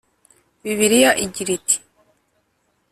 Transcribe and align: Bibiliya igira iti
Bibiliya 0.63 1.11
igira 1.25 1.51
iti 1.57 1.77